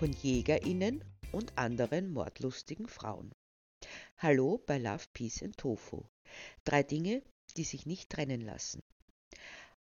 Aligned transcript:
von 0.00 0.14
JägerInnen 0.14 1.04
und 1.30 1.58
anderen 1.58 2.10
mordlustigen 2.10 2.88
Frauen. 2.88 3.32
Hallo 4.16 4.56
bei 4.66 4.78
Love, 4.78 5.04
Peace 5.12 5.42
and 5.42 5.58
Tofu. 5.58 6.04
Drei 6.64 6.82
Dinge, 6.82 7.22
die 7.58 7.64
sich 7.64 7.84
nicht 7.84 8.08
trennen 8.08 8.40
lassen. 8.40 8.82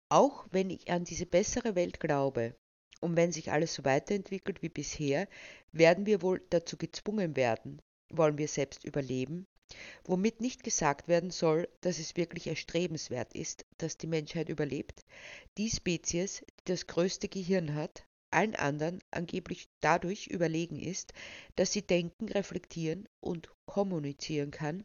Auch 0.10 0.46
wenn 0.52 0.70
ich 0.72 0.92
an 0.92 1.06
diese 1.06 1.26
bessere 1.26 1.76
Welt 1.76 2.02
glaube 2.02 2.54
und 3.00 3.16
wenn 3.16 3.32
sich 3.32 3.54
alles 3.54 3.76
so 3.76 3.86
weiterentwickelt 3.86 4.62
wie 4.62 4.68
bisher, 4.68 5.30
werden 5.72 6.06
wir 6.06 6.22
wohl 6.22 6.46
dazu 6.50 6.76
gezwungen 6.76 7.38
werden, 7.38 7.82
wollen 8.10 8.38
wir 8.38 8.50
selbst 8.50 8.84
überleben, 8.84 9.48
womit 10.04 10.42
nicht 10.42 10.66
gesagt 10.66 11.08
werden 11.08 11.32
soll, 11.32 11.70
dass 11.80 12.00
es 12.00 12.18
wirklich 12.18 12.48
erstrebenswert 12.48 13.34
ist, 13.36 13.66
dass 13.78 13.98
die 13.98 14.08
Menschheit 14.08 14.50
überlebt, 14.50 15.06
die 15.58 15.70
Spezies, 15.70 16.44
die 16.60 16.66
das 16.74 16.88
größte 16.88 17.30
Gehirn 17.30 17.74
hat, 17.74 18.06
allen 18.34 18.56
anderen 18.56 19.00
angeblich 19.12 19.70
dadurch 19.80 20.28
überlegen 20.28 20.80
ist, 20.80 21.14
dass 21.56 21.72
sie 21.72 21.82
denken, 21.82 22.30
reflektieren 22.30 23.08
und 23.20 23.50
kommunizieren 23.66 24.52
kann, 24.52 24.84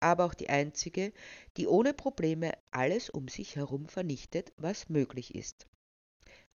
aber 0.00 0.24
auch 0.24 0.34
die 0.34 0.48
einzige, 0.48 1.12
die 1.56 1.66
ohne 1.66 1.94
Probleme 1.94 2.52
alles 2.70 3.10
um 3.10 3.28
sich 3.28 3.56
herum 3.56 3.86
vernichtet, 3.86 4.52
was 4.56 4.88
möglich 4.88 5.34
ist. 5.34 5.66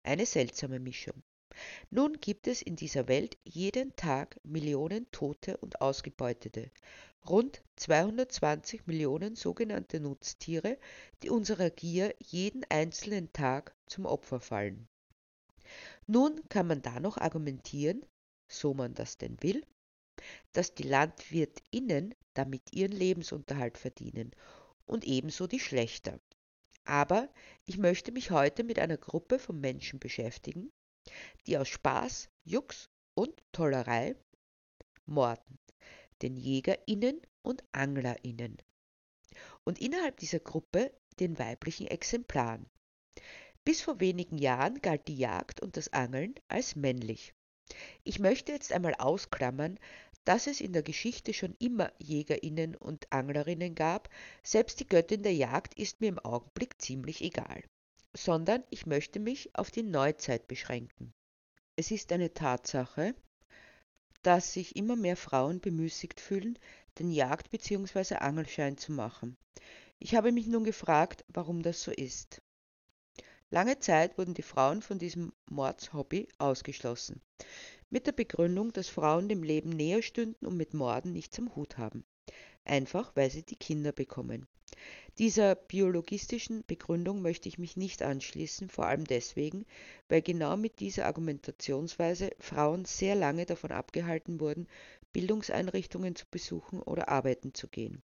Eine 0.03 0.27
seltsame 0.27 0.81
Mischung. 0.81 1.23
Nun 1.91 2.21
gibt 2.21 2.47
es 2.47 2.63
in 2.63 2.77
dieser 2.77 3.09
Welt 3.09 3.37
jeden 3.45 3.97
Tag 3.97 4.39
Millionen 4.45 5.11
Tote 5.11 5.57
und 5.57 5.81
Ausgebeutete, 5.81 6.71
rund 7.29 7.63
220 7.77 8.87
Millionen 8.87 9.35
sogenannte 9.35 9.99
Nutztiere, 9.99 10.79
die 11.23 11.31
unserer 11.31 11.71
Gier 11.71 12.15
jeden 12.21 12.65
einzelnen 12.69 13.33
Tag 13.33 13.75
zum 13.87 14.07
Opfer 14.07 14.41
fallen. 14.41 14.89
Nun 16.07 16.41
kann 16.49 16.67
man 16.67 16.83
da 16.83 17.01
noch 17.01 17.17
argumentieren, 17.17 18.05
so 18.49 18.75
man 18.75 18.95
das 18.95 19.19
denn 19.19 19.37
will, 19.43 19.65
dass 20.53 20.75
die 20.75 20.85
LandwirtInnen 20.85 22.15
damit 22.35 22.73
ihren 22.73 22.93
Lebensunterhalt 22.93 23.79
verdienen 23.79 24.33
und 24.87 25.05
ebenso 25.05 25.47
die 25.47 25.61
Schlechter. 25.61 26.19
Aber 26.85 27.29
ich 27.67 27.77
möchte 27.77 28.13
mich 28.13 28.31
heute 28.31 28.65
mit 28.65 28.79
einer 28.79 28.97
Gruppe 28.97 29.39
von 29.39 29.61
Menschen 29.61 29.99
beschäftigen, 29.99 30.73
die 31.47 31.59
aus 31.59 31.69
Spaß, 31.69 32.31
Jux 32.45 32.89
und 33.15 33.43
Tollerei 33.53 34.17
morden, 35.05 35.59
den 36.23 36.37
JägerInnen 36.37 37.21
und 37.43 37.63
AnglerInnen. 37.73 38.57
Und 39.65 39.79
innerhalb 39.81 40.17
dieser 40.19 40.41
Gruppe 40.41 40.93
den 41.21 41.39
weiblichen 41.39 41.87
Exemplaren. 41.87 42.67
Bis 43.69 43.83
vor 43.83 44.01
wenigen 44.01 44.39
Jahren 44.39 44.81
galt 44.81 45.09
die 45.09 45.19
Jagd 45.19 45.61
und 45.61 45.77
das 45.77 45.93
Angeln 45.93 46.35
als 46.49 46.75
männlich. 46.75 47.35
Ich 48.03 48.19
möchte 48.19 48.51
jetzt 48.51 48.73
einmal 48.73 48.95
ausklammern, 48.95 49.79
dass 50.25 50.47
es 50.47 50.63
in 50.63 50.73
der 50.73 50.83
Geschichte 50.83 51.35
schon 51.35 51.55
immer 51.59 51.93
Jägerinnen 51.99 52.77
und 52.77 53.13
Anglerinnen 53.13 53.75
gab, 53.75 54.09
selbst 54.43 54.81
die 54.81 54.87
Göttin 54.87 55.23
der 55.23 55.35
Jagd 55.35 55.75
ist 55.75 56.01
mir 56.01 56.09
im 56.09 56.19
Augenblick 56.19 56.81
ziemlich 56.81 57.21
egal, 57.21 57.63
sondern 58.17 58.65
ich 58.71 58.87
möchte 58.87 59.21
mich 59.21 59.55
auf 59.55 59.71
die 59.71 59.83
Neuzeit 59.83 60.49
beschränken. 60.49 61.13
Es 61.77 61.91
ist 61.91 62.11
eine 62.11 62.33
Tatsache, 62.33 63.15
dass 64.23 64.55
sich 64.55 64.77
immer 64.77 64.97
mehr 64.97 65.19
Frauen 65.19 65.61
bemüßigt 65.61 66.23
fühlen, 66.23 66.59
den 66.99 67.11
Jagd- 67.11 67.51
bzw. 67.51 68.15
Angelschein 68.15 68.79
zu 68.79 68.93
machen. 68.93 69.37
Ich 69.99 70.15
habe 70.15 70.33
mich 70.33 70.47
nun 70.47 70.65
gefragt, 70.65 71.23
warum 71.29 71.61
das 71.61 71.83
so 71.83 71.91
ist. 71.91 72.41
Lange 73.51 73.79
Zeit 73.79 74.19
wurden 74.19 74.35
die 74.35 74.43
Frauen 74.43 74.83
von 74.83 74.99
diesem 74.99 75.33
Mordshobby 75.49 76.29
ausgeschlossen, 76.37 77.23
mit 77.89 78.07
der 78.07 78.13
Begründung, 78.13 78.75
dass 78.75 78.89
Frauen 78.89 79.27
dem 79.31 79.43
Leben 79.43 79.71
näher 79.71 80.03
stünden 80.03 80.45
und 80.45 80.59
mit 80.59 80.75
Morden 80.75 81.13
nichts 81.13 81.39
am 81.39 81.57
Hut 81.57 81.79
haben, 81.79 82.05
einfach 82.67 83.17
weil 83.17 83.31
sie 83.31 83.43
die 83.43 83.57
Kinder 83.57 83.93
bekommen. 83.93 84.47
Dieser 85.17 85.55
biologistischen 85.55 86.63
Begründung 86.67 87.23
möchte 87.23 87.49
ich 87.49 87.57
mich 87.59 87.79
nicht 87.79 88.03
anschließen, 88.03 88.69
vor 88.69 88.85
allem 88.85 89.05
deswegen, 89.05 89.65
weil 90.11 90.21
genau 90.21 90.59
mit 90.59 90.79
dieser 90.81 91.07
Argumentationsweise 91.07 92.33
Frauen 92.39 92.85
sehr 92.85 93.15
lange 93.15 93.47
davon 93.47 93.73
abgehalten 93.73 94.41
wurden, 94.41 94.69
Bildungseinrichtungen 95.15 96.15
zu 96.15 96.27
besuchen 96.31 96.83
oder 96.83 97.09
arbeiten 97.09 97.55
zu 97.55 97.67
gehen. 97.67 98.03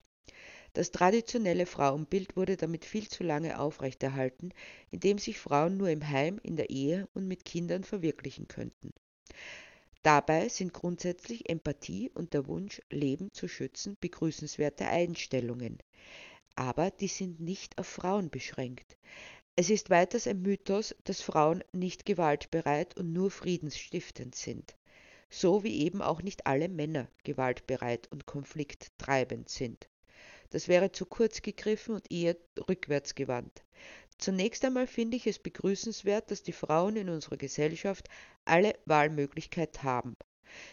Das 0.72 0.92
traditionelle 0.92 1.66
Frauenbild 1.66 2.36
wurde 2.36 2.56
damit 2.56 2.84
viel 2.84 3.08
zu 3.08 3.24
lange 3.24 3.58
aufrechterhalten, 3.58 4.50
indem 4.90 5.18
sich 5.18 5.38
Frauen 5.38 5.76
nur 5.76 5.90
im 5.90 6.08
Heim, 6.08 6.40
in 6.42 6.56
der 6.56 6.70
Ehe 6.70 7.08
und 7.12 7.26
mit 7.26 7.44
Kindern 7.44 7.84
verwirklichen 7.84 8.46
könnten. 8.46 8.92
Dabei 10.02 10.48
sind 10.48 10.72
grundsätzlich 10.72 11.50
Empathie 11.50 12.10
und 12.14 12.32
der 12.32 12.46
Wunsch, 12.46 12.80
Leben 12.88 13.32
zu 13.32 13.48
schützen, 13.48 13.98
begrüßenswerte 14.00 14.86
Einstellungen. 14.86 15.78
Aber 16.56 16.90
die 16.90 17.08
sind 17.08 17.38
nicht 17.40 17.76
auf 17.76 17.86
Frauen 17.86 18.30
beschränkt. 18.30 18.96
Es 19.56 19.68
ist 19.68 19.90
weiters 19.90 20.26
ein 20.26 20.40
Mythos, 20.40 20.94
dass 21.04 21.20
Frauen 21.20 21.62
nicht 21.72 22.06
gewaltbereit 22.06 22.96
und 22.96 23.12
nur 23.12 23.30
friedensstiftend 23.30 24.34
sind. 24.34 24.74
So 25.28 25.64
wie 25.64 25.80
eben 25.82 26.00
auch 26.00 26.22
nicht 26.22 26.46
alle 26.46 26.70
Männer 26.70 27.08
gewaltbereit 27.24 28.08
und 28.10 28.24
konflikttreibend 28.24 29.50
sind. 29.50 29.89
Das 30.50 30.66
wäre 30.66 30.90
zu 30.90 31.06
kurz 31.06 31.42
gegriffen 31.42 31.94
und 31.94 32.10
eher 32.10 32.36
rückwärts 32.68 33.14
gewandt. 33.14 33.64
Zunächst 34.18 34.64
einmal 34.64 34.86
finde 34.86 35.16
ich 35.16 35.26
es 35.26 35.38
begrüßenswert, 35.38 36.30
dass 36.30 36.42
die 36.42 36.52
Frauen 36.52 36.96
in 36.96 37.08
unserer 37.08 37.36
Gesellschaft 37.36 38.08
alle 38.44 38.74
Wahlmöglichkeit 38.84 39.82
haben. 39.82 40.16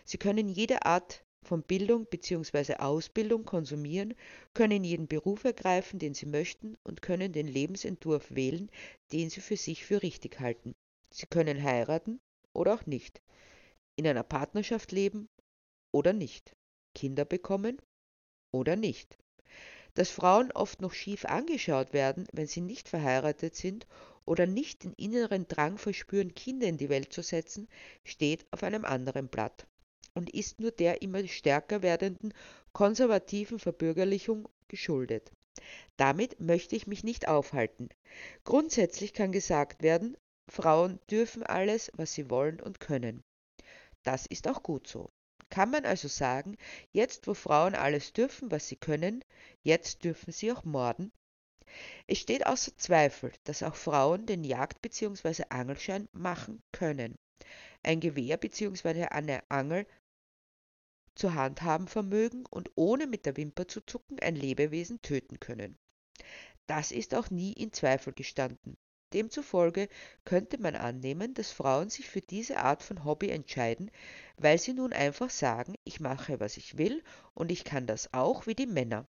Sie 0.03 0.17
können 0.17 0.49
jede 0.49 0.85
Art 0.85 1.23
von 1.43 1.61
Bildung 1.61 2.07
bzw. 2.07 2.75
Ausbildung 2.75 3.45
konsumieren, 3.45 4.15
können 4.53 4.83
jeden 4.83 5.07
Beruf 5.07 5.43
ergreifen, 5.43 5.99
den 5.99 6.13
sie 6.13 6.25
möchten 6.25 6.75
und 6.83 7.01
können 7.01 7.31
den 7.31 7.47
Lebensentwurf 7.47 8.35
wählen, 8.35 8.69
den 9.13 9.29
sie 9.29 9.41
für 9.41 9.57
sich 9.57 9.85
für 9.85 10.01
richtig 10.01 10.39
halten. 10.39 10.75
Sie 11.13 11.27
können 11.27 11.61
heiraten 11.61 12.19
oder 12.53 12.73
auch 12.73 12.85
nicht, 12.85 13.21
in 13.95 14.07
einer 14.07 14.23
Partnerschaft 14.23 14.91
leben 14.91 15.29
oder 15.93 16.11
nicht, 16.11 16.53
Kinder 16.95 17.23
bekommen 17.23 17.79
oder 18.51 18.75
nicht 18.75 19.17
dass 19.97 20.11
Frauen 20.11 20.51
oft 20.51 20.79
noch 20.79 20.93
schief 20.93 21.25
angeschaut 21.25 21.91
werden, 21.91 22.27
wenn 22.31 22.45
sie 22.45 22.61
nicht 22.61 22.87
verheiratet 22.87 23.55
sind 23.55 23.87
oder 24.25 24.45
nicht 24.45 24.83
den 24.83 24.93
inneren 24.93 25.47
Drang 25.47 25.79
verspüren, 25.79 26.35
Kinder 26.35 26.67
in 26.67 26.77
die 26.77 26.89
Welt 26.89 27.11
zu 27.11 27.23
setzen, 27.23 27.67
steht 28.03 28.45
auf 28.51 28.61
einem 28.61 28.85
anderen 28.85 29.27
Blatt 29.27 29.65
und 30.13 30.29
ist 30.29 30.59
nur 30.59 30.69
der 30.69 31.01
immer 31.01 31.27
stärker 31.27 31.81
werdenden 31.81 32.31
konservativen 32.73 33.57
Verbürgerlichung 33.57 34.47
geschuldet. 34.67 35.31
Damit 35.95 36.39
möchte 36.39 36.75
ich 36.75 36.85
mich 36.85 37.03
nicht 37.03 37.27
aufhalten. 37.27 37.89
Grundsätzlich 38.43 39.13
kann 39.13 39.31
gesagt 39.31 39.81
werden, 39.81 40.15
Frauen 40.47 40.99
dürfen 41.09 41.41
alles, 41.41 41.91
was 41.95 42.13
sie 42.13 42.29
wollen 42.29 42.61
und 42.61 42.79
können. 42.79 43.23
Das 44.03 44.27
ist 44.27 44.47
auch 44.47 44.61
gut 44.61 44.85
so. 44.87 45.09
Kann 45.57 45.71
man 45.71 45.85
also 45.85 46.07
sagen, 46.07 46.55
jetzt 46.91 47.25
wo 47.25 47.33
Frauen 47.33 47.73
alles 47.73 48.13
dürfen, 48.13 48.51
was 48.51 48.67
sie 48.67 48.75
können, 48.75 49.25
jetzt 49.63 50.03
dürfen 50.03 50.31
sie 50.31 50.51
auch 50.51 50.63
morden? 50.65 51.11
Es 52.05 52.19
steht 52.19 52.45
außer 52.45 52.77
Zweifel, 52.77 53.33
dass 53.43 53.63
auch 53.63 53.73
Frauen 53.73 54.27
den 54.27 54.43
Jagd- 54.43 54.83
bzw. 54.83 55.45
Angelschein 55.49 56.09
machen 56.11 56.61
können, 56.71 57.17
ein 57.81 57.99
Gewehr 57.99 58.37
bzw. 58.37 59.05
eine 59.05 59.49
Angel 59.49 59.87
zur 61.15 61.33
Hand 61.33 61.63
haben 61.63 61.87
vermögen 61.87 62.45
und 62.45 62.69
ohne 62.75 63.07
mit 63.07 63.25
der 63.25 63.35
Wimper 63.35 63.67
zu 63.67 63.81
zucken 63.81 64.19
ein 64.19 64.35
Lebewesen 64.35 65.01
töten 65.01 65.39
können. 65.39 65.75
Das 66.67 66.91
ist 66.91 67.15
auch 67.15 67.31
nie 67.31 67.53
in 67.53 67.73
Zweifel 67.73 68.13
gestanden. 68.13 68.77
Demzufolge 69.17 69.89
könnte 70.25 70.61
man 70.61 70.75
annehmen, 70.75 71.33
dass 71.33 71.51
Frauen 71.51 71.89
sich 71.89 72.07
für 72.07 72.21
diese 72.21 72.57
Art 72.57 72.83
von 72.83 73.03
Hobby 73.03 73.31
entscheiden, 73.31 73.89
weil 74.37 74.59
sie 74.59 74.73
nun 74.73 74.93
einfach 74.93 75.31
sagen, 75.31 75.73
ich 75.85 75.99
mache, 75.99 76.39
was 76.39 76.55
ich 76.55 76.77
will 76.77 77.03
und 77.33 77.51
ich 77.51 77.63
kann 77.63 77.87
das 77.87 78.13
auch 78.13 78.45
wie 78.45 78.53
die 78.53 78.67
Männer. 78.67 79.07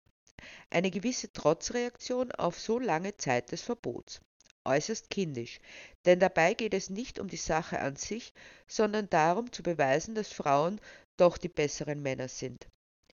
Eine 0.72 0.90
gewisse 0.90 1.32
Trotzreaktion 1.32 2.32
auf 2.32 2.60
so 2.60 2.80
lange 2.80 3.16
Zeit 3.18 3.52
des 3.52 3.62
Verbots. 3.62 4.22
Äußerst 4.66 5.12
kindisch, 5.12 5.60
denn 6.06 6.20
dabei 6.20 6.56
geht 6.56 6.74
es 6.74 6.90
nicht 6.90 7.20
um 7.20 7.28
die 7.28 7.38
Sache 7.38 7.80
an 7.80 7.96
sich, 7.96 8.34
sondern 8.66 9.08
darum 9.08 9.52
zu 9.52 9.62
beweisen, 9.62 10.16
dass 10.16 10.34
Frauen 10.34 10.82
doch 11.16 11.38
die 11.38 11.50
besseren 11.50 12.02
Männer 12.02 12.28
sind 12.28 12.71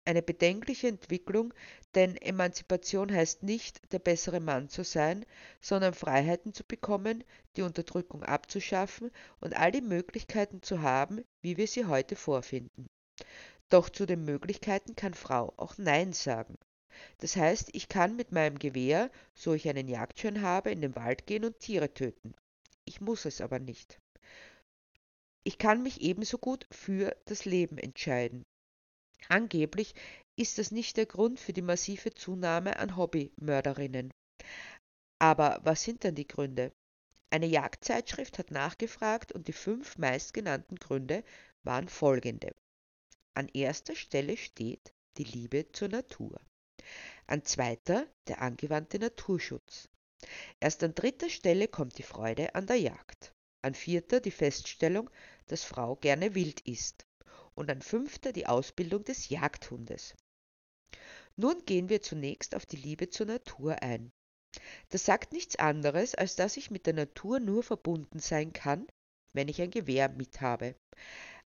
eine 0.09 0.23
bedenkliche 0.23 0.89
Entwicklung, 0.89 1.53
denn 1.95 2.17
Emanzipation 2.17 3.13
heißt 3.13 3.43
nicht, 3.43 3.93
der 3.93 3.99
bessere 3.99 4.41
Mann 4.41 4.71
zu 4.71 4.83
sein, 4.83 5.27
sondern 5.61 5.93
Freiheiten 5.93 6.55
zu 6.55 6.65
bekommen, 6.65 7.23
die 7.57 7.63
Unterdrückung 7.63 8.25
abzuschaffen 8.25 9.11
und 9.41 9.55
all 9.55 9.71
die 9.71 9.83
Möglichkeiten 9.83 10.63
zu 10.63 10.81
haben, 10.81 11.23
wie 11.43 11.59
wir 11.59 11.67
sie 11.67 11.85
heute 11.85 12.17
vorfinden. 12.17 12.87
Doch 13.69 13.91
zu 13.91 14.07
den 14.07 14.25
Möglichkeiten 14.25 14.97
kann 14.97 15.13
Frau 15.13 15.53
auch 15.59 15.77
Nein 15.77 16.15
sagen. 16.15 16.57
Das 17.19 17.37
heißt, 17.37 17.69
ich 17.75 17.91
kann 17.91 18.17
mit 18.17 18.33
meinem 18.33 18.59
Gewehr, 18.59 19.11
so 19.35 19.53
ich 19.53 19.69
einen 19.69 19.89
Jagdschein 19.89 20.41
habe, 20.41 20.71
in 20.71 20.81
den 20.81 20.97
Wald 20.97 21.27
gehen 21.27 21.45
und 21.45 21.61
Tiere 21.61 21.93
töten. 21.93 22.33
Ich 22.87 23.03
muss 23.03 23.27
es 23.27 23.43
aber 23.43 23.59
nicht. 23.59 24.01
Ich 25.45 25.59
kann 25.59 25.83
mich 25.83 26.01
ebenso 26.01 26.39
gut 26.39 26.67
für 26.71 27.15
das 27.27 27.45
Leben 27.45 27.77
entscheiden. 27.77 28.47
Angeblich 29.29 29.95
ist 30.37 30.59
das 30.59 30.71
nicht 30.71 30.97
der 30.97 31.07
Grund 31.07 31.41
für 31.41 31.53
die 31.53 31.63
massive 31.63 32.15
Zunahme 32.15 32.79
an 32.79 32.97
Hobbymörderinnen. 32.97 34.13
Aber 35.19 35.61
was 35.65 35.83
sind 35.83 36.05
dann 36.05 36.15
die 36.15 36.29
Gründe? 36.29 36.73
Eine 37.31 37.47
Jagdzeitschrift 37.47 38.39
hat 38.39 38.51
nachgefragt 38.51 39.33
und 39.33 39.49
die 39.49 39.53
fünf 39.53 39.99
meistgenannten 39.99 40.77
Gründe 40.77 41.25
waren 41.63 41.89
folgende. 41.89 42.55
An 43.35 43.49
erster 43.53 43.97
Stelle 43.97 44.37
steht 44.37 44.95
die 45.17 45.25
Liebe 45.25 45.71
zur 45.73 45.89
Natur. 45.89 46.41
An 47.27 47.45
zweiter 47.45 48.07
der 48.29 48.41
angewandte 48.41 48.99
Naturschutz. 48.99 49.89
Erst 50.61 50.83
an 50.83 50.95
dritter 50.95 51.29
Stelle 51.29 51.69
kommt 51.69 51.99
die 51.99 52.03
Freude 52.03 52.55
an 52.55 52.67
der 52.67 52.77
Jagd. 52.77 53.35
An 53.63 53.75
vierter 53.75 54.21
die 54.21 54.31
Feststellung, 54.31 55.11
dass 55.47 55.65
Frau 55.65 55.97
gerne 55.97 56.35
wild 56.35 56.61
ist. 56.61 57.08
Und 57.59 57.73
an 57.73 57.83
fünfter 57.83 58.31
die 58.31 58.47
Ausbildung 58.47 59.03
des 59.03 59.31
Jagdhundes. 59.31 60.15
Nun 61.35 61.65
gehen 61.67 61.89
wir 61.89 62.01
zunächst 62.01 62.55
auf 62.55 62.67
die 62.67 62.77
Liebe 62.77 63.11
zur 63.11 63.27
Natur 63.27 63.83
ein. 63.83 64.13
Das 64.91 65.05
sagt 65.05 65.33
nichts 65.33 65.57
anderes, 65.57 66.15
als 66.15 66.37
dass 66.37 66.57
ich 66.57 66.71
mit 66.71 66.87
der 66.87 66.95
Natur 66.95 67.41
nur 67.41 67.65
verbunden 67.65 68.21
sein 68.21 68.53
kann, 68.53 68.87
wenn 69.33 69.49
ich 69.49 69.61
ein 69.61 69.73
Gewehr 69.73 70.09
mithabe. 70.09 70.77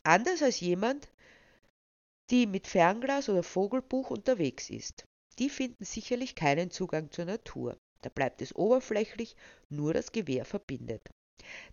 Anders 0.04 0.44
als 0.44 0.60
jemand, 0.60 1.08
die 2.32 2.48
mit 2.48 2.68
Fernglas 2.68 3.30
oder 3.30 3.42
Vogelbuch 3.42 4.10
unterwegs 4.10 4.70
ist. 4.70 5.06
Die 5.40 5.50
finden 5.50 5.86
sicherlich 5.86 6.36
keinen 6.36 6.70
Zugang 6.70 7.12
zur 7.12 7.24
Natur. 7.24 7.78
Da 8.02 8.10
bleibt 8.10 8.42
es 8.42 8.54
oberflächlich, 8.54 9.38
nur 9.70 9.94
das 9.94 10.12
Gewehr 10.12 10.44
verbindet. 10.44 11.10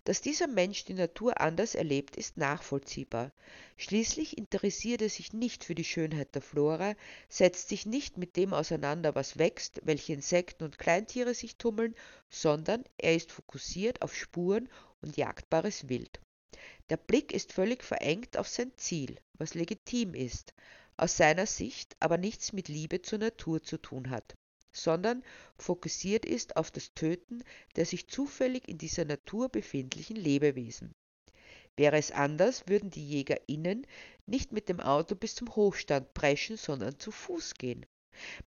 Dass 0.03 0.21
dieser 0.21 0.47
Mensch 0.47 0.85
die 0.85 0.93
Natur 0.93 1.39
anders 1.41 1.75
erlebt, 1.75 2.15
ist 2.15 2.37
nachvollziehbar. 2.37 3.31
Schließlich 3.77 4.37
interessiert 4.37 5.01
er 5.01 5.09
sich 5.09 5.33
nicht 5.33 5.63
für 5.63 5.75
die 5.75 5.83
Schönheit 5.83 6.35
der 6.35 6.41
Flora, 6.41 6.95
setzt 7.29 7.69
sich 7.69 7.85
nicht 7.85 8.17
mit 8.17 8.35
dem 8.37 8.53
auseinander, 8.53 9.15
was 9.15 9.37
wächst, 9.37 9.81
welche 9.83 10.13
Insekten 10.13 10.63
und 10.63 10.79
Kleintiere 10.79 11.33
sich 11.33 11.57
tummeln, 11.57 11.95
sondern 12.29 12.83
er 12.97 13.15
ist 13.15 13.31
fokussiert 13.31 14.01
auf 14.01 14.15
Spuren 14.15 14.69
und 15.01 15.17
jagdbares 15.17 15.89
Wild. 15.89 16.19
Der 16.89 16.97
Blick 16.97 17.33
ist 17.33 17.53
völlig 17.53 17.83
verengt 17.83 18.37
auf 18.37 18.47
sein 18.47 18.71
Ziel, 18.77 19.17
was 19.33 19.53
legitim 19.53 20.13
ist, 20.13 20.53
aus 20.97 21.17
seiner 21.17 21.45
Sicht 21.45 21.95
aber 21.99 22.17
nichts 22.17 22.53
mit 22.53 22.67
Liebe 22.67 23.01
zur 23.01 23.19
Natur 23.19 23.63
zu 23.63 23.77
tun 23.77 24.09
hat 24.09 24.35
sondern 24.73 25.23
fokussiert 25.57 26.25
ist 26.25 26.55
auf 26.55 26.71
das 26.71 26.93
Töten 26.93 27.43
der 27.75 27.85
sich 27.85 28.07
zufällig 28.07 28.67
in 28.67 28.77
dieser 28.77 29.05
Natur 29.05 29.49
befindlichen 29.49 30.15
Lebewesen. 30.15 30.93
Wäre 31.77 31.97
es 31.97 32.11
anders, 32.11 32.67
würden 32.67 32.89
die 32.89 33.09
JägerInnen 33.09 33.87
nicht 34.25 34.51
mit 34.51 34.69
dem 34.69 34.79
Auto 34.79 35.15
bis 35.15 35.35
zum 35.35 35.55
Hochstand 35.55 36.13
preschen, 36.13 36.57
sondern 36.57 36.99
zu 36.99 37.11
Fuß 37.11 37.55
gehen. 37.55 37.85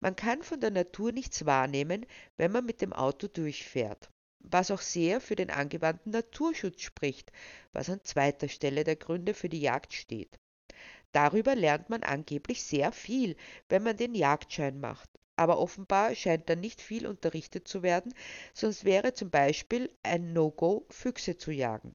Man 0.02 0.16
kann 0.16 0.44
von 0.44 0.60
der 0.60 0.72
Natur 0.72 1.12
nichts 1.12 1.46
wahrnehmen, 1.46 2.06
wenn 2.38 2.52
man 2.52 2.66
mit 2.66 2.82
dem 2.82 2.94
Auto 2.94 3.28
durchfährt, 3.28 4.10
was 4.40 4.72
auch 4.72 4.82
sehr 4.82 5.22
für 5.22 5.36
den 5.36 5.50
angewandten 5.50 6.12
Naturschutz 6.12 6.82
spricht, 6.82 7.32
was 7.72 7.90
an 7.90 8.04
zweiter 8.04 8.50
Stelle 8.50 8.84
der 8.84 8.98
Gründe 8.98 9.34
für 9.34 9.50
die 9.50 9.62
Jagd 9.62 9.94
steht. 9.94 10.38
Darüber 11.14 11.56
lernt 11.56 11.90
man 11.90 12.04
angeblich 12.04 12.64
sehr 12.64 12.92
viel, 12.92 13.38
wenn 13.70 13.84
man 13.84 13.96
den 13.96 14.16
Jagdschein 14.16 14.80
macht 14.80 15.10
aber 15.36 15.60
offenbar 15.60 16.16
scheint 16.16 16.50
da 16.50 16.56
nicht 16.56 16.82
viel 16.82 17.08
unterrichtet 17.08 17.68
zu 17.68 17.84
werden, 17.84 18.14
sonst 18.54 18.86
wäre 18.86 19.14
zum 19.14 19.30
Beispiel 19.30 19.92
ein 20.04 20.34
No-Go, 20.34 20.86
Füchse 20.90 21.38
zu 21.38 21.52
jagen, 21.52 21.94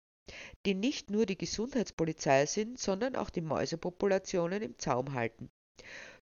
die 0.66 0.74
nicht 0.74 1.10
nur 1.10 1.26
die 1.26 1.38
Gesundheitspolizei 1.38 2.46
sind, 2.46 2.78
sondern 2.78 3.16
auch 3.16 3.30
die 3.30 3.40
Mäusepopulationen 3.40 4.62
im 4.62 4.78
Zaum 4.78 5.14
halten, 5.14 5.50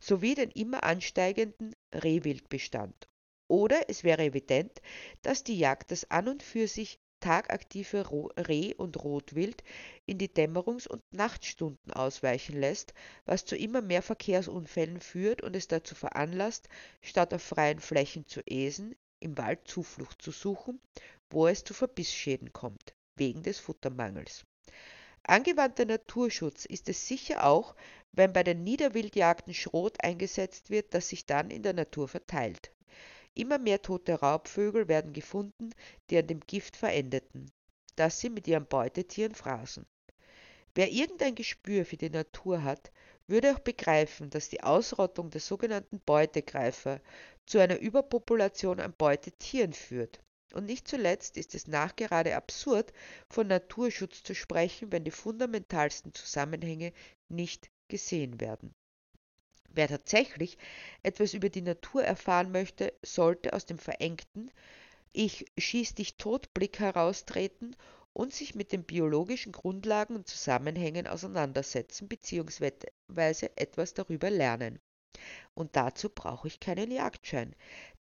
sowie 0.01 0.35
den 0.35 0.51
immer 0.51 0.85
ansteigenden 0.85 1.75
Rehwildbestand. 1.95 3.09
Oder 3.49 3.89
es 3.89 4.03
wäre 4.03 4.25
evident, 4.25 4.83
dass 5.23 5.45
die 5.45 5.59
Jagd 5.59 5.93
das 5.93 6.11
an 6.11 6.29
und 6.29 6.43
für 6.43 6.67
sich 6.67 6.99
tagaktive 7.21 8.05
Reh- 8.37 8.75
und 8.75 9.03
Rotwild 9.03 9.63
in 10.07 10.19
die 10.19 10.29
Dämmerungs- 10.29 10.89
und 10.89 11.03
Nachtstunden 11.13 11.93
ausweichen 11.93 12.61
lässt, 12.61 12.95
was 13.25 13.45
zu 13.45 13.57
immer 13.57 13.83
mehr 13.83 14.03
Verkehrsunfällen 14.03 15.01
führt 15.01 15.43
und 15.43 15.57
es 15.57 15.69
dazu 15.69 15.95
veranlasst, 15.95 16.69
statt 17.01 17.35
auf 17.35 17.43
freien 17.43 17.81
Flächen 17.81 18.27
zu 18.27 18.41
äsen, 18.47 18.95
im 19.21 19.39
Wald 19.39 19.67
Zuflucht 19.67 20.21
zu 20.23 20.31
suchen, 20.31 20.81
wo 21.31 21.47
es 21.47 21.65
zu 21.65 21.75
Verbissschäden 21.75 22.53
kommt, 22.53 22.95
wegen 23.17 23.43
des 23.43 23.59
Futtermangels. 23.59 24.45
Angewandter 25.25 25.85
Naturschutz 25.85 26.67
ist 26.67 26.89
es 26.89 27.09
sicher 27.09 27.45
auch, 27.45 27.75
wenn 28.13 28.33
bei 28.33 28.45
den 28.45 28.63
Niederwildjagden 28.63 29.55
Schrot 29.55 30.03
eingesetzt 30.05 30.71
wird, 30.71 30.95
das 30.95 31.09
sich 31.09 31.27
dann 31.27 31.51
in 31.51 31.63
der 31.63 31.73
Natur 31.73 32.07
verteilt. 32.07 32.71
Immer 33.37 33.59
mehr 33.59 33.83
tote 33.83 34.15
Raubvögel 34.15 34.89
werden 34.89 35.13
gefunden, 35.13 35.71
die 36.09 36.17
an 36.17 36.27
dem 36.27 36.41
Gift 36.41 36.75
verendeten, 36.75 37.53
das 37.95 38.19
sie 38.19 38.31
mit 38.31 38.49
ihren 38.49 38.67
Beutetieren 38.67 39.35
fraßen. 39.35 39.85
Wer 40.75 40.91
irgendein 40.91 41.35
Gespür 41.35 41.85
für 41.85 41.99
die 41.99 42.09
Natur 42.09 42.63
hat, 42.63 42.91
würde 43.27 43.55
auch 43.55 43.59
begreifen, 43.59 44.31
dass 44.31 44.49
die 44.49 44.63
Ausrottung 44.63 45.29
der 45.29 45.43
sogenannten 45.43 46.01
Beutegreifer 46.01 47.03
zu 47.45 47.59
einer 47.59 47.79
Überpopulation 47.79 48.81
an 48.81 48.95
Beutetieren 48.97 49.75
führt. 49.75 50.19
Und 50.55 50.65
nicht 50.65 50.89
zuletzt 50.89 51.37
ist 51.37 51.55
es 51.55 51.67
nachgerade 51.67 52.37
absurd, 52.37 52.95
von 53.29 53.49
Naturschutz 53.49 54.23
zu 54.23 54.35
sprechen, 54.35 54.93
wenn 54.93 55.05
die 55.05 55.11
fundamentalsten 55.11 56.15
Zusammenhänge 56.15 56.95
nicht 57.29 57.71
gesehen 57.89 58.41
werden. 58.41 58.75
Wer 59.77 59.89
tatsächlich 59.89 60.57
etwas 61.03 61.35
über 61.35 61.51
die 61.51 61.61
Natur 61.61 62.03
erfahren 62.03 62.51
möchte, 62.51 62.95
sollte 63.03 63.53
aus 63.53 63.67
dem 63.67 63.79
verengten 63.79 64.51
Ich 65.13 65.45
schieß 65.59 65.95
dich 65.95 66.17
tot 66.17 66.55
Blick 66.55 66.79
heraustreten 66.79 67.77
und 68.15 68.33
sich 68.33 68.55
mit 68.55 68.73
den 68.73 68.85
biologischen 68.85 69.53
Grundlagen 69.53 70.17
und 70.17 70.27
Zusammenhängen 70.27 71.07
auseinandersetzen 71.07 72.09
bzw. 72.09 72.71
etwas 73.57 73.93
darüber 73.93 74.31
lernen. 74.31 74.79
Und 75.53 75.77
dazu 75.77 76.09
brauche 76.09 76.49
ich 76.49 76.59
keinen 76.59 76.91
Jagdschein. 76.91 77.55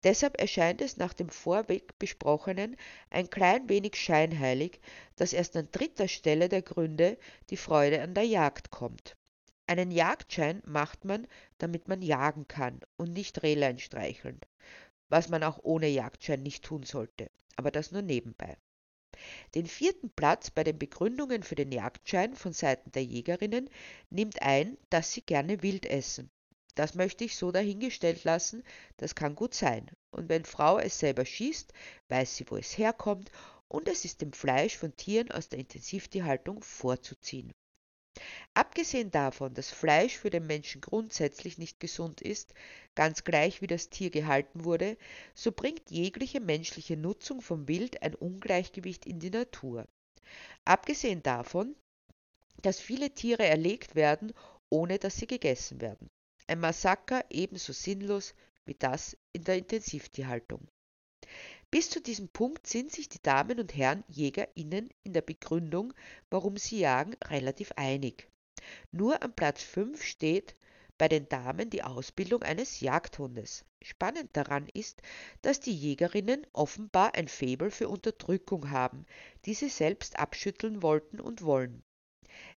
Deshalb 0.03 0.39
erscheint 0.39 0.79
es 0.79 0.97
nach 0.97 1.13
dem 1.13 1.29
vorweg 1.29 1.97
besprochenen 1.97 2.77
ein 3.09 3.31
klein 3.31 3.67
wenig 3.67 3.95
scheinheilig, 3.95 4.79
dass 5.15 5.33
erst 5.33 5.55
an 5.55 5.69
dritter 5.71 6.07
Stelle 6.07 6.49
der 6.49 6.61
Gründe 6.61 7.17
die 7.49 7.57
Freude 7.57 8.03
an 8.03 8.13
der 8.13 8.25
Jagd 8.25 8.69
kommt. 8.69 9.15
Einen 9.73 9.89
Jagdschein 9.89 10.61
macht 10.67 11.03
man, 11.03 11.25
damit 11.57 11.87
man 11.87 12.03
jagen 12.03 12.47
kann 12.47 12.79
und 12.95 13.11
nicht 13.11 13.41
Rehlein 13.41 13.79
streicheln, 13.79 14.39
was 15.09 15.29
man 15.29 15.41
auch 15.41 15.57
ohne 15.63 15.87
Jagdschein 15.87 16.43
nicht 16.43 16.63
tun 16.63 16.83
sollte, 16.83 17.31
aber 17.55 17.71
das 17.71 17.91
nur 17.91 18.03
nebenbei. 18.03 18.55
Den 19.55 19.65
vierten 19.65 20.11
Platz 20.11 20.51
bei 20.51 20.63
den 20.63 20.77
Begründungen 20.77 21.41
für 21.41 21.55
den 21.55 21.71
Jagdschein 21.71 22.35
von 22.35 22.53
Seiten 22.53 22.91
der 22.91 23.03
Jägerinnen 23.03 23.67
nimmt 24.11 24.43
ein, 24.43 24.77
dass 24.91 25.11
sie 25.11 25.23
gerne 25.23 25.63
wild 25.63 25.87
essen. 25.87 26.29
Das 26.75 26.93
möchte 26.93 27.23
ich 27.23 27.35
so 27.35 27.51
dahingestellt 27.51 28.25
lassen, 28.25 28.61
das 28.97 29.15
kann 29.15 29.33
gut 29.33 29.55
sein. 29.55 29.89
Und 30.11 30.29
wenn 30.29 30.45
Frau 30.45 30.77
es 30.77 30.99
selber 30.99 31.25
schießt, 31.25 31.73
weiß 32.09 32.35
sie, 32.35 32.45
wo 32.47 32.57
es 32.57 32.77
herkommt, 32.77 33.31
und 33.67 33.87
es 33.87 34.05
ist 34.05 34.21
dem 34.21 34.33
Fleisch 34.33 34.77
von 34.77 34.95
Tieren 34.95 35.31
aus 35.31 35.49
der 35.49 35.57
Intensivtierhaltung 35.57 36.61
vorzuziehen. 36.61 37.55
Abgesehen 38.55 39.09
davon, 39.09 39.53
dass 39.53 39.71
Fleisch 39.71 40.17
für 40.17 40.29
den 40.29 40.45
Menschen 40.45 40.81
grundsätzlich 40.81 41.57
nicht 41.57 41.79
gesund 41.79 42.21
ist, 42.21 42.53
ganz 42.93 43.23
gleich 43.23 43.61
wie 43.61 43.67
das 43.67 43.89
Tier 43.89 44.11
gehalten 44.11 44.63
wurde, 44.63 44.97
so 45.33 45.51
bringt 45.51 45.89
jegliche 45.89 46.39
menschliche 46.39 46.95
Nutzung 46.95 47.41
vom 47.41 47.67
Wild 47.67 48.03
ein 48.03 48.13
Ungleichgewicht 48.13 49.07
in 49.07 49.19
die 49.19 49.31
Natur. 49.31 49.87
Abgesehen 50.65 51.23
davon, 51.23 51.75
dass 52.61 52.79
viele 52.79 53.11
Tiere 53.11 53.45
erlegt 53.45 53.95
werden, 53.95 54.33
ohne 54.69 54.99
dass 54.99 55.17
sie 55.17 55.27
gegessen 55.27 55.81
werden. 55.81 56.09
Ein 56.47 56.59
Massaker 56.59 57.25
ebenso 57.29 57.73
sinnlos 57.73 58.35
wie 58.65 58.75
das 58.75 59.17
in 59.33 59.43
der 59.43 59.57
Intensivtierhaltung. 59.57 60.67
Bis 61.73 61.89
zu 61.89 61.99
diesem 61.99 62.29
Punkt 62.29 62.67
sind 62.67 62.91
sich 62.91 63.09
die 63.09 63.23
Damen 63.23 63.59
und 63.59 63.75
Herren 63.75 64.03
JägerInnen 64.07 64.91
in 65.01 65.11
der 65.11 65.23
Begründung, 65.23 65.91
warum 66.29 66.55
sie 66.55 66.77
jagen, 66.77 67.15
relativ 67.23 67.71
einig. 67.71 68.29
Nur 68.91 69.23
an 69.23 69.35
Platz 69.35 69.63
5 69.63 70.03
steht 70.03 70.53
bei 70.99 71.07
den 71.07 71.27
Damen 71.29 71.71
die 71.71 71.81
Ausbildung 71.81 72.43
eines 72.43 72.79
Jagdhundes. 72.79 73.65
Spannend 73.81 74.37
daran 74.37 74.69
ist, 74.75 75.01
dass 75.41 75.61
die 75.61 75.75
Jägerinnen 75.75 76.45
offenbar 76.53 77.15
ein 77.15 77.27
Faible 77.27 77.71
für 77.71 77.89
Unterdrückung 77.89 78.69
haben, 78.69 79.07
die 79.45 79.55
sie 79.55 79.69
selbst 79.69 80.19
abschütteln 80.19 80.83
wollten 80.83 81.19
und 81.19 81.41
wollen. 81.41 81.81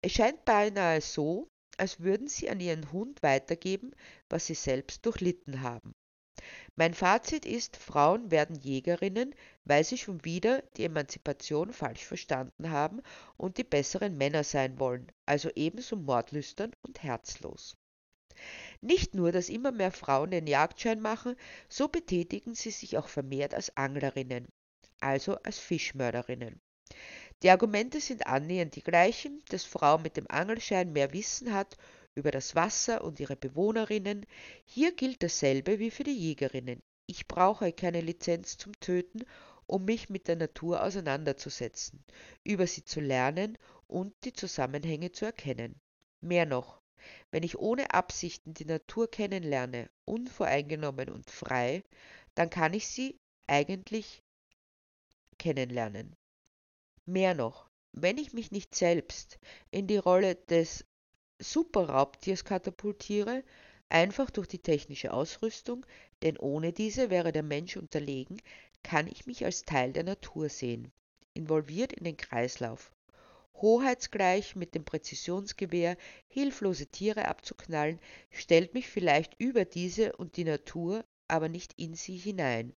Es 0.03 0.11
scheint 0.11 0.45
beinahe 0.45 1.01
so, 1.01 1.47
als 1.77 2.01
würden 2.01 2.27
sie 2.27 2.51
an 2.51 2.59
ihren 2.59 2.91
Hund 2.91 3.23
weitergeben, 3.23 3.93
was 4.29 4.47
sie 4.47 4.55
selbst 4.55 5.07
durchlitten 5.07 5.61
haben. 5.61 5.95
Mein 6.77 6.93
Fazit 6.93 7.47
ist, 7.47 7.77
Frauen 7.77 8.33
werden 8.33 8.57
Jägerinnen, 8.57 9.35
weil 9.65 9.85
sie 9.85 9.97
schon 9.97 10.25
wieder 10.25 10.63
die 10.77 10.85
Emanzipation 10.85 11.73
falsch 11.73 12.05
verstanden 12.05 12.71
haben 12.71 13.01
und 13.37 13.59
die 13.59 13.65
besseren 13.65 14.17
Männer 14.17 14.43
sein 14.43 14.81
wollen, 14.81 15.13
also 15.25 15.51
ebenso 15.55 15.95
mordlüstern 15.95 16.73
und 16.83 17.05
herzlos. 17.05 17.77
Nicht 18.81 19.15
nur, 19.15 19.31
dass 19.31 19.49
immer 19.49 19.71
mehr 19.71 19.93
Frauen 19.93 20.33
den 20.33 20.49
Jagdschein 20.49 21.01
machen, 21.01 21.37
so 21.69 21.87
betätigen 21.87 22.55
sie 22.55 22.73
sich 22.73 22.99
auch 22.99 23.07
vermehrt 23.07 23.55
als 23.55 23.77
Anglerinnen, 23.77 24.49
also 24.99 25.37
als 25.45 25.61
Fischmörderinnen. 25.61 26.61
Die 27.45 27.51
Argumente 27.51 28.01
sind 28.01 28.27
annähernd 28.27 28.75
die 28.75 28.83
gleichen, 28.83 29.43
dass 29.49 29.65
Frau 29.65 29.99
mit 29.99 30.17
dem 30.17 30.29
Angelschein 30.29 30.93
mehr 30.93 31.13
Wissen 31.13 31.53
hat 31.53 31.77
über 32.15 32.31
das 32.31 32.55
Wasser 32.55 33.03
und 33.03 33.21
ihre 33.21 33.37
Bewohnerinnen. 33.37 34.27
Hier 34.65 34.95
gilt 34.95 35.23
dasselbe 35.23 35.79
wie 35.79 35.91
für 35.91 36.05
die 36.05 36.17
Jägerinnen. 36.17 36.83
Ich 37.07 37.29
brauche 37.29 37.73
keine 37.73 38.01
Lizenz 38.01 38.57
zum 38.57 38.73
Töten, 38.81 39.25
um 39.67 39.85
mich 39.85 40.09
mit 40.09 40.29
der 40.29 40.37
Natur 40.37 40.83
auseinanderzusetzen, 40.83 42.05
über 42.45 42.67
sie 42.67 42.85
zu 42.85 43.01
lernen 43.01 43.59
und 43.87 44.15
die 44.25 44.33
Zusammenhänge 44.33 45.13
zu 45.13 45.25
erkennen. 45.25 45.81
Mehr 46.21 46.47
noch, 46.47 46.81
wenn 47.31 47.43
ich 47.43 47.59
ohne 47.59 47.93
Absichten 47.93 48.55
die 48.55 48.65
Natur 48.65 49.11
kennenlerne, 49.11 49.91
unvoreingenommen 50.05 51.11
und 51.11 51.31
frei, 51.31 51.83
dann 52.35 52.51
kann 52.51 52.75
ich 52.75 52.89
sie 52.89 53.19
eigentlich 53.47 54.23
kennenlernen. 55.39 56.17
Mehr 57.07 57.35
noch, 57.35 57.69
wenn 57.93 58.19
ich 58.19 58.33
mich 58.33 58.51
nicht 58.51 58.75
selbst 58.75 59.39
in 59.71 59.87
die 59.87 59.99
Rolle 59.99 60.37
des 60.37 60.87
Superraubtiers 61.53 62.45
katapultiere, 62.45 63.45
einfach 63.89 64.31
durch 64.31 64.49
die 64.49 64.59
technische 64.59 65.13
Ausrüstung, 65.13 65.85
denn 66.23 66.39
ohne 66.39 66.73
diese 66.73 67.11
wäre 67.11 67.33
der 67.33 67.43
Mensch 67.43 67.77
unterlegen, 67.77 68.41
kann 68.83 69.07
ich 69.07 69.27
mich 69.27 69.45
als 69.45 69.65
Teil 69.65 69.93
der 69.93 70.05
Natur 70.05 70.49
sehen, 70.49 70.91
involviert 71.35 71.93
in 71.93 72.05
den 72.05 72.17
Kreislauf. 72.17 72.93
Hoheitsgleich 73.55 74.57
mit 74.57 74.75
dem 74.75 74.85
Präzisionsgewehr 74.85 75.97
hilflose 76.29 76.87
Tiere 76.87 77.29
abzuknallen, 77.29 78.01
stellt 78.31 78.75
mich 78.75 78.89
vielleicht 78.89 79.35
über 79.39 79.65
diese 79.65 80.17
und 80.17 80.37
die 80.37 80.45
Natur, 80.45 81.05
aber 81.29 81.49
nicht 81.49 81.73
in 81.77 81.95
sie 81.95 82.17
hinein. 82.17 82.75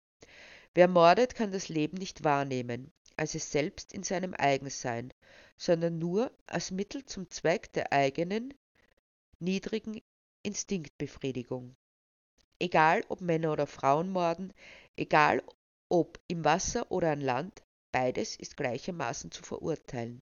Wer 0.74 0.88
mordet, 0.88 1.36
kann 1.36 1.52
das 1.52 1.70
Leben 1.70 1.98
nicht 1.98 2.24
wahrnehmen, 2.24 2.92
als 3.16 3.36
es 3.36 3.52
selbst 3.52 3.94
in 3.94 4.04
seinem 4.04 4.34
Eigensein, 4.34 5.14
sondern 5.58 5.98
nur 5.98 6.32
als 6.48 6.72
Mittel 6.72 7.06
zum 7.06 7.30
Zweck 7.30 7.72
der 7.74 7.92
eigenen, 7.94 8.54
niedrigen 9.40 10.02
Instinktbefriedigung. 10.44 11.76
Egal 12.60 13.04
ob 13.10 13.22
Männer 13.22 13.52
oder 13.52 13.68
Frauen 13.68 14.10
morden, 14.10 14.54
egal 14.96 15.44
ob 15.90 16.20
im 16.28 16.44
Wasser 16.46 16.92
oder 16.92 17.12
an 17.12 17.22
Land, 17.22 17.64
beides 17.92 18.36
ist 18.36 18.58
gleichermaßen 18.58 19.32
zu 19.32 19.44
verurteilen. 19.44 20.22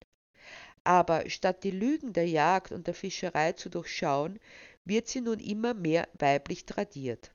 Aber 0.84 1.28
statt 1.30 1.64
die 1.64 1.70
Lügen 1.70 2.12
der 2.12 2.28
Jagd 2.28 2.72
und 2.72 2.86
der 2.86 2.94
Fischerei 2.94 3.52
zu 3.52 3.70
durchschauen, 3.70 4.38
wird 4.84 5.08
sie 5.08 5.20
nun 5.20 5.40
immer 5.40 5.74
mehr 5.74 6.08
weiblich 6.18 6.66
tradiert. 6.66 7.32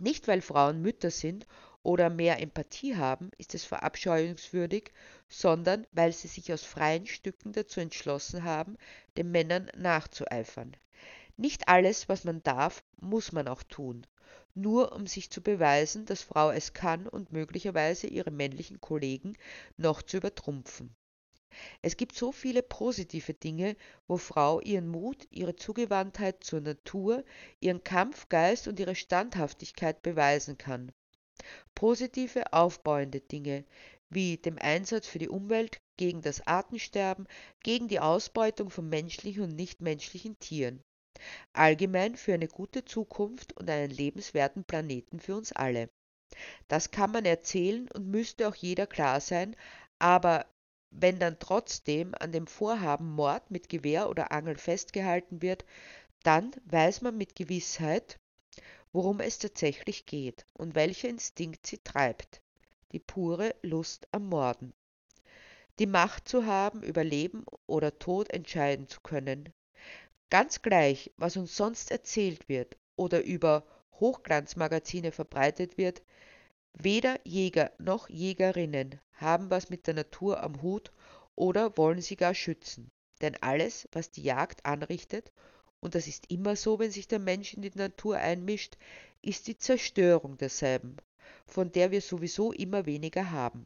Nicht 0.00 0.26
weil 0.26 0.42
Frauen 0.42 0.82
Mütter 0.82 1.10
sind 1.10 1.46
oder 1.84 2.10
mehr 2.10 2.40
Empathie 2.40 2.96
haben, 2.96 3.30
ist 3.38 3.54
es 3.54 3.64
verabscheuungswürdig, 3.64 4.92
sondern 5.28 5.86
weil 5.92 6.12
sie 6.12 6.28
sich 6.28 6.52
aus 6.52 6.62
freien 6.62 7.06
Stücken 7.06 7.52
dazu 7.52 7.80
entschlossen 7.80 8.44
haben, 8.44 8.76
den 9.16 9.30
Männern 9.30 9.70
nachzueifern. 9.76 10.76
Nicht 11.36 11.68
alles, 11.68 12.08
was 12.08 12.24
man 12.24 12.42
darf, 12.42 12.84
muss 13.00 13.32
man 13.32 13.48
auch 13.48 13.62
tun, 13.62 14.06
nur 14.54 14.92
um 14.92 15.06
sich 15.06 15.30
zu 15.30 15.42
beweisen, 15.42 16.06
dass 16.06 16.22
Frau 16.22 16.50
es 16.50 16.72
kann 16.72 17.08
und 17.08 17.32
möglicherweise 17.32 18.06
ihre 18.06 18.30
männlichen 18.30 18.80
Kollegen 18.80 19.34
noch 19.76 20.02
zu 20.02 20.18
übertrumpfen. 20.18 20.94
Es 21.82 21.96
gibt 21.96 22.14
so 22.14 22.32
viele 22.32 22.62
positive 22.62 23.34
Dinge, 23.34 23.76
wo 24.06 24.16
Frau 24.16 24.60
ihren 24.60 24.88
Mut, 24.88 25.26
ihre 25.30 25.56
Zugewandtheit 25.56 26.44
zur 26.44 26.60
Natur, 26.60 27.24
ihren 27.60 27.84
Kampfgeist 27.84 28.68
und 28.68 28.78
ihre 28.80 28.94
Standhaftigkeit 28.94 30.02
beweisen 30.02 30.56
kann 30.56 30.92
positive, 31.74 32.52
aufbauende 32.52 33.20
Dinge 33.20 33.64
wie 34.14 34.36
dem 34.36 34.58
Einsatz 34.58 35.06
für 35.06 35.18
die 35.18 35.28
Umwelt, 35.28 35.80
gegen 35.96 36.20
das 36.20 36.46
Artensterben, 36.46 37.26
gegen 37.62 37.88
die 37.88 38.00
Ausbeutung 38.00 38.70
von 38.70 38.88
menschlichen 38.88 39.44
und 39.44 39.56
nichtmenschlichen 39.56 40.38
Tieren. 40.38 40.82
Allgemein 41.52 42.16
für 42.16 42.34
eine 42.34 42.48
gute 42.48 42.84
Zukunft 42.84 43.56
und 43.56 43.70
einen 43.70 43.90
lebenswerten 43.90 44.64
Planeten 44.64 45.20
für 45.20 45.36
uns 45.36 45.52
alle. 45.52 45.88
Das 46.68 46.90
kann 46.90 47.12
man 47.12 47.24
erzählen 47.24 47.88
und 47.92 48.08
müsste 48.08 48.48
auch 48.48 48.54
jeder 48.54 48.86
klar 48.86 49.20
sein, 49.20 49.54
aber 49.98 50.46
wenn 50.90 51.18
dann 51.18 51.38
trotzdem 51.38 52.14
an 52.18 52.32
dem 52.32 52.46
Vorhaben 52.46 53.12
Mord 53.12 53.50
mit 53.50 53.68
Gewehr 53.68 54.10
oder 54.10 54.32
Angel 54.32 54.56
festgehalten 54.56 55.40
wird, 55.40 55.64
dann 56.22 56.52
weiß 56.66 57.02
man 57.02 57.16
mit 57.16 57.34
Gewissheit, 57.34 58.18
worum 58.92 59.20
es 59.20 59.38
tatsächlich 59.38 60.06
geht 60.06 60.46
und 60.52 60.74
welcher 60.74 61.08
Instinkt 61.08 61.66
sie 61.66 61.78
treibt, 61.78 62.42
die 62.92 62.98
pure 62.98 63.54
Lust 63.62 64.06
am 64.12 64.28
Morden. 64.28 64.72
Die 65.78 65.86
Macht 65.86 66.28
zu 66.28 66.44
haben, 66.46 66.82
über 66.82 67.02
Leben 67.02 67.44
oder 67.66 67.98
Tod 67.98 68.30
entscheiden 68.30 68.88
zu 68.88 69.00
können. 69.00 69.52
Ganz 70.30 70.62
gleich, 70.62 71.10
was 71.16 71.36
uns 71.36 71.56
sonst 71.56 71.90
erzählt 71.90 72.48
wird 72.48 72.76
oder 72.96 73.22
über 73.22 73.64
Hochglanzmagazine 74.00 75.12
verbreitet 75.12 75.78
wird, 75.78 76.02
weder 76.74 77.18
Jäger 77.24 77.70
noch 77.78 78.08
Jägerinnen 78.08 79.00
haben 79.14 79.50
was 79.50 79.70
mit 79.70 79.86
der 79.86 79.94
Natur 79.94 80.42
am 80.42 80.60
Hut 80.62 80.92
oder 81.34 81.76
wollen 81.76 82.00
sie 82.00 82.16
gar 82.16 82.34
schützen. 82.34 82.90
Denn 83.20 83.36
alles, 83.40 83.88
was 83.92 84.10
die 84.10 84.22
Jagd 84.22 84.66
anrichtet 84.66 85.32
und 85.82 85.94
das 85.94 86.06
ist 86.06 86.30
immer 86.30 86.56
so, 86.56 86.78
wenn 86.78 86.90
sich 86.90 87.08
der 87.08 87.18
Mensch 87.18 87.54
in 87.54 87.62
die 87.62 87.72
Natur 87.74 88.16
einmischt, 88.16 88.76
ist 89.20 89.48
die 89.48 89.58
Zerstörung 89.58 90.38
derselben, 90.38 90.96
von 91.46 91.72
der 91.72 91.90
wir 91.90 92.00
sowieso 92.00 92.52
immer 92.52 92.86
weniger 92.86 93.30
haben. 93.32 93.64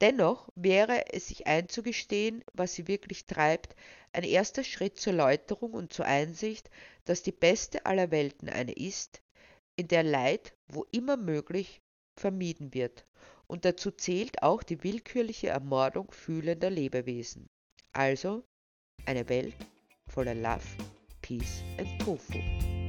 Dennoch 0.00 0.48
wäre 0.54 1.12
es 1.12 1.28
sich 1.28 1.46
einzugestehen, 1.46 2.42
was 2.54 2.74
sie 2.74 2.88
wirklich 2.88 3.26
treibt, 3.26 3.74
ein 4.12 4.24
erster 4.24 4.64
Schritt 4.64 4.98
zur 4.98 5.12
Läuterung 5.12 5.72
und 5.72 5.92
zur 5.92 6.06
Einsicht, 6.06 6.70
dass 7.04 7.22
die 7.22 7.32
beste 7.32 7.84
aller 7.86 8.10
Welten 8.10 8.48
eine 8.48 8.72
ist, 8.72 9.20
in 9.76 9.88
der 9.88 10.02
Leid, 10.02 10.54
wo 10.68 10.86
immer 10.90 11.16
möglich, 11.16 11.80
vermieden 12.18 12.74
wird, 12.74 13.06
und 13.46 13.64
dazu 13.64 13.90
zählt 13.90 14.42
auch 14.42 14.62
die 14.62 14.82
willkürliche 14.84 15.48
Ermordung 15.48 16.10
fühlender 16.12 16.70
Lebewesen. 16.70 17.46
Also 17.92 18.44
eine 19.06 19.28
Welt 19.28 19.56
voller 20.10 20.34
Love, 20.34 20.66
Peace 21.30 21.62
and 21.78 21.86
Tofu. 22.00 22.79